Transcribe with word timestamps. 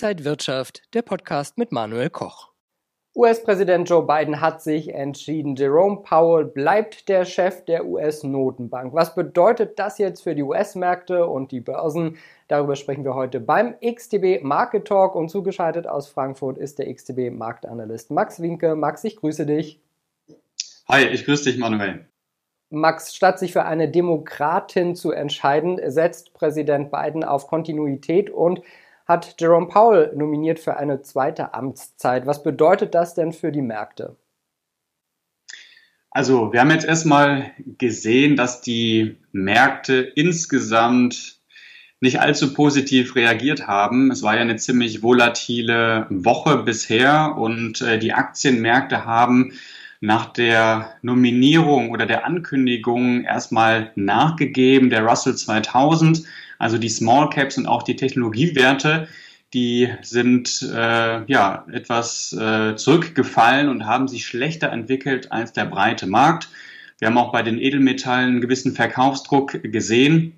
Inside 0.00 0.24
Wirtschaft, 0.24 0.82
der 0.94 1.02
Podcast 1.02 1.58
mit 1.58 1.72
Manuel 1.72 2.08
Koch. 2.08 2.52
US-Präsident 3.16 3.90
Joe 3.90 4.06
Biden 4.06 4.40
hat 4.40 4.62
sich 4.62 4.94
entschieden. 4.94 5.56
Jerome 5.56 6.02
Powell 6.04 6.44
bleibt 6.44 7.08
der 7.08 7.24
Chef 7.24 7.64
der 7.64 7.84
US-Notenbank. 7.84 8.94
Was 8.94 9.16
bedeutet 9.16 9.76
das 9.80 9.98
jetzt 9.98 10.22
für 10.22 10.36
die 10.36 10.44
US-Märkte 10.44 11.26
und 11.26 11.50
die 11.50 11.58
Börsen? 11.58 12.16
Darüber 12.46 12.76
sprechen 12.76 13.02
wir 13.04 13.16
heute 13.16 13.40
beim 13.40 13.74
XTB 13.84 14.40
Market 14.44 14.86
Talk 14.86 15.16
und 15.16 15.30
zugeschaltet 15.30 15.88
aus 15.88 16.06
Frankfurt 16.06 16.58
ist 16.58 16.78
der 16.78 16.94
XTB 16.94 17.32
Marktanalyst 17.32 18.12
Max 18.12 18.40
Winke. 18.40 18.76
Max, 18.76 19.02
ich 19.02 19.16
grüße 19.16 19.46
dich. 19.46 19.80
Hi, 20.88 21.08
ich 21.08 21.24
grüße 21.24 21.50
dich, 21.50 21.58
Manuel. 21.58 22.06
Max, 22.70 23.16
statt 23.16 23.40
sich 23.40 23.52
für 23.52 23.64
eine 23.64 23.88
Demokratin 23.88 24.94
zu 24.94 25.10
entscheiden, 25.10 25.80
setzt 25.90 26.34
Präsident 26.34 26.92
Biden 26.92 27.24
auf 27.24 27.48
Kontinuität 27.48 28.30
und 28.30 28.62
hat 29.08 29.36
Jerome 29.40 29.68
Powell 29.68 30.12
nominiert 30.14 30.60
für 30.60 30.76
eine 30.76 31.00
zweite 31.00 31.54
Amtszeit. 31.54 32.26
Was 32.26 32.42
bedeutet 32.42 32.94
das 32.94 33.14
denn 33.14 33.32
für 33.32 33.50
die 33.50 33.62
Märkte? 33.62 34.16
Also, 36.10 36.52
wir 36.52 36.60
haben 36.60 36.70
jetzt 36.70 36.86
erstmal 36.86 37.52
gesehen, 37.78 38.36
dass 38.36 38.60
die 38.60 39.16
Märkte 39.32 39.96
insgesamt 40.14 41.38
nicht 42.00 42.20
allzu 42.20 42.54
positiv 42.54 43.16
reagiert 43.16 43.66
haben. 43.66 44.10
Es 44.10 44.22
war 44.22 44.36
ja 44.36 44.42
eine 44.42 44.56
ziemlich 44.56 45.02
volatile 45.02 46.06
Woche 46.10 46.58
bisher 46.58 47.36
und 47.36 47.80
äh, 47.80 47.98
die 47.98 48.12
Aktienmärkte 48.12 49.04
haben 49.04 49.52
nach 50.00 50.26
der 50.26 50.94
Nominierung 51.02 51.90
oder 51.90 52.06
der 52.06 52.24
Ankündigung 52.24 53.24
erstmal 53.24 53.90
nachgegeben. 53.96 54.90
Der 54.90 55.04
Russell 55.04 55.34
2000, 55.34 56.22
also 56.58 56.78
die 56.78 56.88
Small 56.88 57.30
Caps 57.30 57.58
und 57.58 57.66
auch 57.66 57.82
die 57.82 57.96
Technologiewerte, 57.96 59.08
die 59.54 59.88
sind 60.02 60.68
äh, 60.74 61.24
ja 61.24 61.64
etwas 61.72 62.32
äh, 62.34 62.76
zurückgefallen 62.76 63.68
und 63.68 63.86
haben 63.86 64.08
sich 64.08 64.26
schlechter 64.26 64.70
entwickelt 64.70 65.32
als 65.32 65.52
der 65.52 65.64
breite 65.64 66.06
Markt. 66.06 66.48
Wir 66.98 67.08
haben 67.08 67.18
auch 67.18 67.32
bei 67.32 67.42
den 67.42 67.58
Edelmetallen 67.58 68.28
einen 68.28 68.40
gewissen 68.40 68.74
Verkaufsdruck 68.74 69.62
gesehen. 69.62 70.34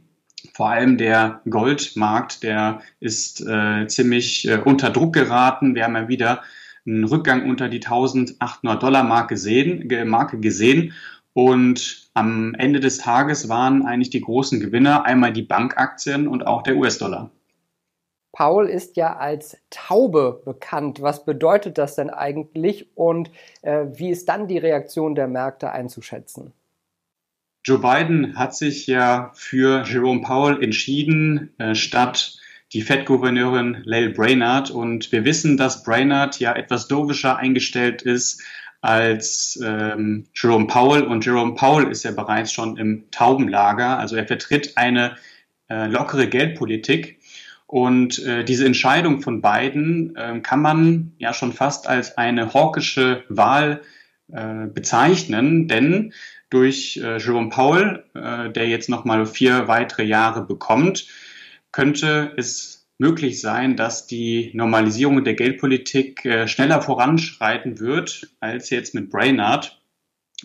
Vor 0.52 0.70
allem 0.70 0.96
der 0.96 1.40
Goldmarkt, 1.48 2.42
der 2.42 2.82
ist 3.00 3.40
äh, 3.46 3.86
ziemlich 3.88 4.46
äh, 4.48 4.60
unter 4.64 4.90
Druck 4.90 5.12
geraten. 5.14 5.74
Wir 5.74 5.84
haben 5.84 5.96
ja 5.96 6.08
wieder 6.08 6.42
einen 6.86 7.04
Rückgang 7.04 7.48
unter 7.48 7.68
die 7.68 7.84
1800 7.84 8.82
Dollar 8.82 9.04
Marke 9.04 9.34
gesehen, 9.34 9.88
Marke 10.08 10.38
gesehen. 10.38 10.92
Und 11.32 12.10
am 12.14 12.54
Ende 12.54 12.80
des 12.80 12.98
Tages 12.98 13.48
waren 13.48 13.86
eigentlich 13.86 14.10
die 14.10 14.20
großen 14.20 14.60
Gewinner 14.60 15.04
einmal 15.04 15.32
die 15.32 15.42
Bankaktien 15.42 16.26
und 16.26 16.46
auch 16.46 16.62
der 16.62 16.76
US-Dollar. 16.76 17.30
Paul 18.32 18.68
ist 18.68 18.96
ja 18.96 19.16
als 19.16 19.56
Taube 19.70 20.42
bekannt. 20.44 21.02
Was 21.02 21.24
bedeutet 21.24 21.78
das 21.78 21.96
denn 21.96 22.10
eigentlich 22.10 22.88
und 22.94 23.30
äh, 23.62 23.86
wie 23.92 24.10
ist 24.10 24.28
dann 24.28 24.46
die 24.46 24.58
Reaktion 24.58 25.14
der 25.14 25.28
Märkte 25.28 25.72
einzuschätzen? 25.72 26.52
Joe 27.64 27.78
Biden 27.78 28.38
hat 28.38 28.54
sich 28.54 28.86
ja 28.86 29.32
für 29.34 29.84
Jerome 29.84 30.22
Powell 30.22 30.62
entschieden, 30.62 31.52
äh, 31.58 31.74
statt 31.74 32.38
die 32.72 32.82
Fed-Gouverneurin 32.82 33.82
Lael 33.84 34.10
Brainard. 34.10 34.70
Und 34.70 35.12
wir 35.12 35.24
wissen, 35.24 35.56
dass 35.56 35.82
Brainard 35.82 36.38
ja 36.38 36.54
etwas 36.54 36.88
dovischer 36.88 37.36
eingestellt 37.36 38.02
ist 38.02 38.42
als 38.80 39.60
ähm, 39.62 40.26
Jerome 40.34 40.66
Powell. 40.66 41.04
Und 41.04 41.24
Jerome 41.24 41.54
Powell 41.54 41.90
ist 41.90 42.04
ja 42.04 42.12
bereits 42.12 42.52
schon 42.52 42.76
im 42.76 43.10
Taubenlager. 43.10 43.98
Also 43.98 44.16
er 44.16 44.26
vertritt 44.26 44.76
eine 44.76 45.16
äh, 45.68 45.86
lockere 45.86 46.28
Geldpolitik. 46.28 47.18
Und 47.66 48.18
äh, 48.24 48.44
diese 48.44 48.66
Entscheidung 48.66 49.20
von 49.20 49.40
Biden 49.40 50.16
äh, 50.16 50.40
kann 50.40 50.60
man 50.60 51.12
ja 51.18 51.32
schon 51.32 51.52
fast 51.52 51.86
als 51.86 52.18
eine 52.18 52.52
hawkische 52.52 53.22
Wahl 53.28 53.82
äh, 54.32 54.66
bezeichnen, 54.66 55.68
denn 55.68 56.12
durch 56.50 56.96
äh, 56.96 57.18
Jerome 57.18 57.48
Powell, 57.48 58.04
äh, 58.14 58.50
der 58.50 58.68
jetzt 58.68 58.88
nochmal 58.88 59.24
vier 59.24 59.68
weitere 59.68 60.02
Jahre 60.02 60.42
bekommt, 60.42 61.06
könnte 61.70 62.32
es 62.36 62.79
möglich 63.00 63.40
sein, 63.40 63.76
dass 63.76 64.06
die 64.06 64.50
Normalisierung 64.52 65.24
der 65.24 65.34
Geldpolitik 65.34 66.24
äh, 66.26 66.46
schneller 66.46 66.82
voranschreiten 66.82 67.80
wird 67.80 68.28
als 68.40 68.68
jetzt 68.68 68.94
mit 68.94 69.10
Brainard. 69.10 69.82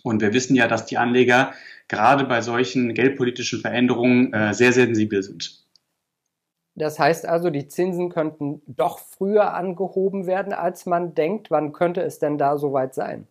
Und 0.03 0.21
wir 0.21 0.33
wissen 0.33 0.55
ja, 0.55 0.67
dass 0.67 0.85
die 0.85 0.97
Anleger 0.97 1.53
gerade 1.89 2.23
bei 2.23 2.41
solchen 2.41 2.93
geldpolitischen 2.93 3.59
Veränderungen 3.59 4.33
äh, 4.33 4.53
sehr 4.53 4.71
sensibel 4.71 5.21
sind. 5.21 5.65
Das 6.75 6.97
heißt 6.97 7.25
also, 7.25 7.49
die 7.49 7.67
Zinsen 7.67 8.09
könnten 8.09 8.61
doch 8.67 8.99
früher 8.99 9.53
angehoben 9.53 10.25
werden, 10.25 10.53
als 10.53 10.85
man 10.85 11.13
denkt. 11.13 11.51
Wann 11.51 11.73
könnte 11.73 12.01
es 12.01 12.19
denn 12.19 12.37
da 12.37 12.57
soweit 12.57 12.95
sein? 12.95 13.27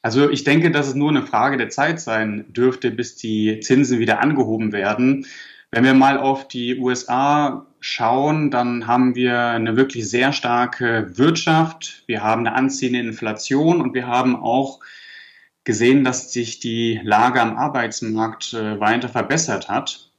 Also 0.00 0.28
ich 0.28 0.44
denke, 0.44 0.70
dass 0.70 0.88
es 0.88 0.94
nur 0.94 1.10
eine 1.10 1.22
Frage 1.22 1.56
der 1.56 1.68
Zeit 1.68 2.00
sein 2.00 2.46
dürfte, 2.52 2.90
bis 2.90 3.16
die 3.16 3.60
Zinsen 3.60 3.98
wieder 3.98 4.20
angehoben 4.20 4.72
werden. 4.72 5.26
Wenn 5.74 5.82
wir 5.82 5.94
mal 5.94 6.18
auf 6.18 6.46
die 6.46 6.78
USA 6.78 7.66
schauen, 7.80 8.52
dann 8.52 8.86
haben 8.86 9.16
wir 9.16 9.40
eine 9.40 9.76
wirklich 9.76 10.08
sehr 10.08 10.32
starke 10.32 11.18
Wirtschaft. 11.18 12.04
Wir 12.06 12.22
haben 12.22 12.46
eine 12.46 12.54
anziehende 12.54 13.00
Inflation 13.00 13.80
und 13.80 13.92
wir 13.92 14.06
haben 14.06 14.36
auch 14.36 14.78
gesehen, 15.64 16.04
dass 16.04 16.32
sich 16.32 16.60
die 16.60 17.00
Lage 17.02 17.40
am 17.42 17.56
Arbeitsmarkt 17.56 18.54
äh, 18.54 18.78
weiter 18.78 19.08
verbessert 19.08 19.68
hat. 19.68 20.12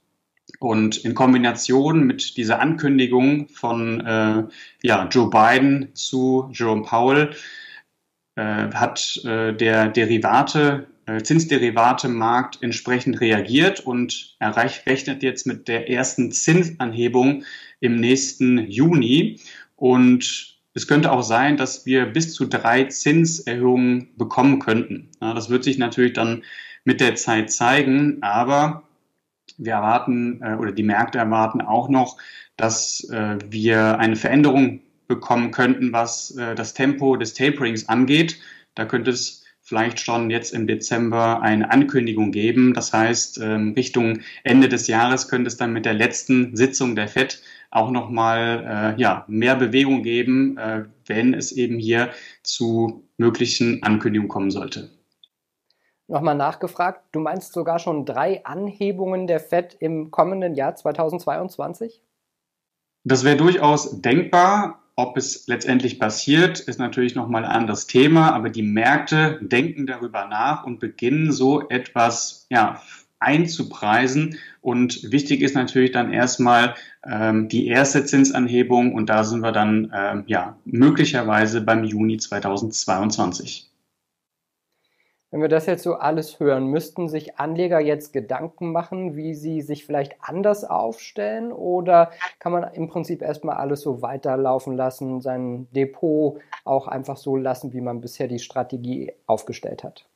Und 0.60 0.98
in 0.98 1.16
Kombination 1.16 2.04
mit 2.06 2.36
dieser 2.36 2.60
Ankündigung 2.60 3.48
von 3.48 4.06
äh, 4.06 4.44
ja, 4.84 5.08
Joe 5.10 5.30
Biden 5.30 5.96
zu 5.96 6.50
Jerome 6.52 6.84
Powell 6.84 7.34
äh, 8.36 8.42
hat 8.74 9.22
äh, 9.24 9.54
der 9.54 9.88
Derivate, 9.88 10.88
Zinsderivate-Markt 11.24 12.62
entsprechend 12.62 13.22
reagiert 13.22 13.80
und 13.80 14.36
erreicht, 14.40 14.86
rechnet 14.88 15.24
jetzt 15.24 15.46
mit 15.46 15.68
der 15.68 15.90
ersten 15.90 16.32
Zinsanhebung 16.32 17.44
im 17.80 17.96
nächsten 17.98 18.70
Juni. 18.70 19.40
Und 19.76 20.56
es 20.74 20.88
könnte 20.88 21.12
auch 21.12 21.24
sein, 21.24 21.58
dass 21.58 21.86
wir 21.86 22.06
bis 22.06 22.34
zu 22.34 22.46
drei 22.46 22.86
Zinserhöhungen 22.86 24.10
bekommen 24.18 24.60
könnten. 24.60 25.10
Das 25.20 25.50
wird 25.50 25.64
sich 25.64 25.78
natürlich 25.78 26.14
dann 26.14 26.44
mit 26.84 27.02
der 27.02 27.16
Zeit 27.16 27.52
zeigen, 27.52 28.22
aber 28.22 28.84
wir 29.58 29.74
erwarten 29.74 30.42
äh, 30.42 30.56
oder 30.56 30.72
die 30.72 30.84
Märkte 30.84 31.18
erwarten 31.18 31.62
auch 31.62 31.90
noch, 31.90 32.18
dass 32.58 33.08
äh, 33.10 33.38
wir 33.50 34.00
eine 34.00 34.16
Veränderung 34.16 34.82
bekommen 35.08 35.52
könnten, 35.52 35.94
was 35.94 36.32
äh, 36.32 36.56
das 36.56 36.74
Tempo 36.74 37.16
des 37.16 37.34
Taperings 37.34 37.88
angeht. 37.88 38.40
Da 38.76 38.86
könnte 38.86 39.12
es 39.12 39.44
vielleicht 39.66 40.00
schon 40.00 40.30
jetzt 40.30 40.53
im 40.53 40.68
Dezember 40.68 41.42
eine 41.42 41.72
Ankündigung 41.72 42.31
geben. 42.31 42.76
Das 42.76 42.94
heißt, 42.94 43.40
ähm, 43.42 43.74
Richtung 43.76 44.20
Ende 44.44 44.70
des 44.70 44.88
Jahres 44.88 45.28
könnte 45.28 45.48
es 45.48 45.58
dann 45.58 45.74
mit 45.74 45.86
der 45.86 45.96
letzten 45.96 46.56
Sitzung 46.56 46.96
der 46.96 47.08
FED 47.08 47.42
auch 47.72 47.90
nochmal 47.90 48.96
äh, 48.96 49.02
ja, 49.02 49.25
mehr 49.28 49.56
Bewegung 49.56 50.04
geben, 50.04 50.58
äh, 50.58 50.86
wenn 51.08 51.34
es 51.34 51.52
eben 51.52 51.80
hier 51.80 52.12
zu 52.44 53.04
möglichen 53.18 53.81
Ankündigungen 53.81 54.30
kommen 54.30 54.52
sollte. 54.52 54.92
Nochmal 56.08 56.36
nachgefragt, 56.36 57.02
du 57.12 57.20
meinst 57.20 57.54
sogar 57.54 57.80
schon 57.80 58.06
drei 58.06 58.46
Anhebungen 58.46 59.25
der 59.25 59.40
FED 59.40 59.78
im 59.80 60.12
kommenden 60.12 60.54
Jahr 60.54 60.75
2022? 60.75 62.04
Das 63.04 63.24
wäre 63.24 63.38
durchaus 63.38 64.00
denkbar. 64.02 64.84
Ob 64.97 65.17
es 65.17 65.47
letztendlich 65.47 66.00
passiert, 66.00 66.61
ist 66.61 66.79
natürlich 66.79 67.16
nochmal 67.16 67.44
ein 67.44 67.51
anderes 67.51 67.85
Thema, 67.85 68.31
aber 68.31 68.50
die 68.50 68.63
Märkte 68.63 69.39
denken 69.41 69.85
darüber 69.85 70.28
nach 70.28 70.63
und 70.66 70.79
beginnen 70.79 71.33
so 71.33 71.67
etwas 71.67 72.45
ja, 72.50 72.81
einzupreisen. 73.19 74.38
Und 74.62 75.12
wichtig 75.12 75.42
ist 75.42 75.53
natürlich 75.53 75.92
dann 75.92 76.13
erstmal 76.13 76.75
ähm, 77.06 77.50
die 77.50 77.68
erste 77.68 78.06
Zinsanhebung 78.06 78.94
und 78.94 79.09
da 79.09 79.25
sind 79.25 79.42
wir 79.42 79.51
dann 79.51 79.92
ähm, 79.94 80.24
ja 80.27 80.57
möglicherweise 80.63 81.59
beim 81.59 81.83
Juni 81.83 82.18
2022. 82.18 83.69
Wenn 85.36 85.42
wir 85.42 85.50
das 85.50 85.66
jetzt 85.66 85.84
so 85.84 85.96
alles 85.96 86.40
hören, 86.40 86.68
müssten 86.68 87.10
sich 87.10 87.40
Anleger 87.40 87.82
jetzt 87.82 88.14
Gedanken 88.14 88.72
machen, 88.72 89.18
wie 89.18 89.34
sie 89.34 89.60
sich 89.62 89.86
vielleicht 89.86 90.14
anders 90.22 90.64
aufstellen 90.64 91.52
oder 91.52 92.12
kann 92.40 92.54
man 92.54 92.74
im 92.74 92.88
Prinzip 92.88 93.22
erstmal 93.22 93.58
alles 93.58 93.82
so 93.82 94.02
weiterlaufen 94.02 94.78
lassen, 94.78 95.20
sein 95.20 95.68
Depot 95.76 96.40
auch 96.64 96.88
einfach 96.88 97.18
so 97.18 97.36
lassen, 97.36 97.74
wie 97.74 97.82
man 97.82 98.00
bisher 98.00 98.30
die 98.30 98.40
Strategie 98.40 99.12
aufgestellt 99.26 99.84
hat? 99.84 100.08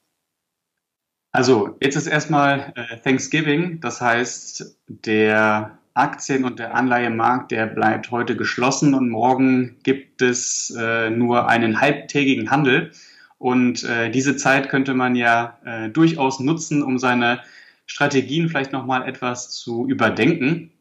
Also 1.33 1.75
jetzt 1.81 1.97
ist 1.97 2.07
erstmal 2.07 2.71
äh, 2.77 2.95
Thanksgiving, 3.03 3.81
das 3.81 3.99
heißt, 3.99 4.77
der 4.87 5.77
Aktien- 5.95 6.45
und 6.45 6.59
der 6.59 6.75
Anleihemarkt, 6.75 7.51
der 7.51 7.65
bleibt 7.65 8.09
heute 8.11 8.37
geschlossen 8.37 8.93
und 8.93 9.09
morgen 9.09 9.79
gibt 9.83 10.21
es 10.21 10.73
äh, 10.79 11.09
nur 11.09 11.49
einen 11.49 11.81
halbtägigen 11.81 12.51
Handel. 12.51 12.93
Und 13.39 13.83
äh, 13.85 14.11
diese 14.11 14.35
Zeit 14.35 14.69
könnte 14.69 14.93
man 14.93 15.15
ja 15.15 15.57
äh, 15.65 15.89
durchaus 15.89 16.39
nutzen, 16.39 16.83
um 16.83 16.99
seine 16.99 17.39
Strategien 17.85 18.49
vielleicht 18.49 18.73
nochmal 18.73 19.07
etwas 19.07 19.49
zu 19.49 19.87
überdenken. 19.87 20.71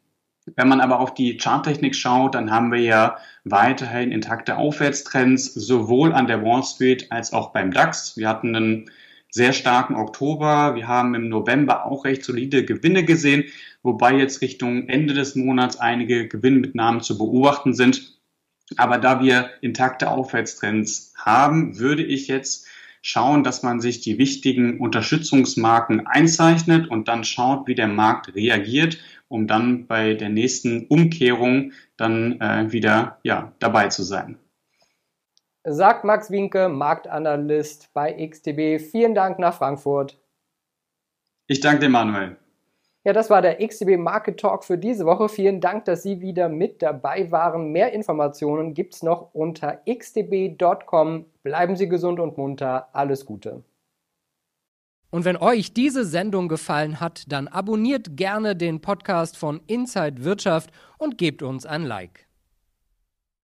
Wenn 0.55 0.67
man 0.67 0.81
aber 0.81 0.99
auf 0.99 1.13
die 1.13 1.37
Charttechnik 1.37 1.95
schaut, 1.95 2.35
dann 2.35 2.51
haben 2.51 2.71
wir 2.71 2.81
ja 2.81 3.17
weiterhin 3.45 4.11
intakte 4.11 4.57
Aufwärtstrends, 4.57 5.53
sowohl 5.53 6.13
an 6.13 6.27
der 6.27 6.43
Wall 6.43 6.63
Street 6.63 7.11
als 7.11 7.33
auch 7.33 7.51
beim 7.51 7.71
DAX. 7.71 8.17
Wir 8.17 8.27
hatten 8.27 8.55
einen 8.55 8.91
sehr 9.31 9.53
starken 9.53 9.95
Oktober. 9.95 10.75
Wir 10.75 10.87
haben 10.87 11.15
im 11.15 11.29
November 11.29 11.85
auch 11.85 12.03
recht 12.03 12.23
solide 12.25 12.65
Gewinne 12.65 13.05
gesehen, 13.05 13.45
wobei 13.83 14.15
jetzt 14.15 14.41
Richtung 14.41 14.89
Ende 14.89 15.13
des 15.13 15.35
Monats 15.35 15.79
einige 15.79 16.27
Gewinnmitnahmen 16.27 17.01
zu 17.01 17.17
beobachten 17.17 17.73
sind. 17.73 18.18
Aber 18.77 18.97
da 18.97 19.21
wir 19.21 19.49
intakte 19.61 20.09
Aufwärtstrends 20.09 21.13
haben, 21.17 21.79
würde 21.79 22.03
ich 22.03 22.27
jetzt 22.27 22.67
schauen, 23.01 23.43
dass 23.43 23.63
man 23.63 23.79
sich 23.79 24.01
die 24.01 24.17
wichtigen 24.17 24.79
Unterstützungsmarken 24.79 26.05
einzeichnet 26.05 26.89
und 26.89 27.07
dann 27.07 27.23
schaut, 27.23 27.67
wie 27.67 27.75
der 27.75 27.87
Markt 27.87 28.35
reagiert, 28.35 28.99
um 29.27 29.47
dann 29.47 29.87
bei 29.87 30.13
der 30.13 30.29
nächsten 30.29 30.85
Umkehrung 30.87 31.71
dann 31.97 32.39
äh, 32.41 32.71
wieder 32.71 33.19
ja, 33.23 33.53
dabei 33.59 33.87
zu 33.87 34.03
sein. 34.03 34.37
Sagt 35.63 36.03
Max 36.03 36.31
Winke, 36.31 36.69
Marktanalyst 36.69 37.93
bei 37.93 38.13
XTB. 38.27 38.81
Vielen 38.81 39.13
Dank 39.13 39.39
nach 39.39 39.53
Frankfurt. 39.53 40.17
Ich 41.47 41.59
danke 41.59 41.81
dir, 41.81 41.89
Manuel. 41.89 42.37
Ja, 43.09 43.13
das 43.13 43.31
war 43.31 43.41
der 43.41 43.57
XTB 43.57 43.97
Market 43.97 44.39
Talk 44.39 44.63
für 44.63 44.77
diese 44.77 45.03
Woche. 45.03 45.29
Vielen 45.29 45.61
Dank, 45.61 45.85
dass 45.85 46.03
Sie 46.03 46.21
wieder 46.21 46.47
mit 46.47 46.83
dabei 46.83 47.31
waren. 47.31 47.71
Mehr 47.71 47.91
Informationen 47.91 48.75
gibt 48.75 48.93
es 48.93 49.01
noch 49.01 49.33
unter 49.33 49.81
xtb.com. 49.91 51.25
Bleiben 51.41 51.75
Sie 51.75 51.89
gesund 51.89 52.19
und 52.19 52.37
munter. 52.37 52.89
Alles 52.93 53.25
Gute. 53.25 53.63
Und 55.09 55.25
wenn 55.25 55.37
euch 55.37 55.73
diese 55.73 56.05
Sendung 56.05 56.49
gefallen 56.49 56.99
hat, 56.99 57.23
dann 57.31 57.47
abonniert 57.47 58.15
gerne 58.15 58.55
den 58.55 58.79
Podcast 58.79 59.37
von 59.37 59.59
Inside 59.65 60.23
Wirtschaft 60.23 60.69
und 60.99 61.17
gebt 61.17 61.41
uns 61.41 61.65
ein 61.65 61.85
Like. 61.85 62.28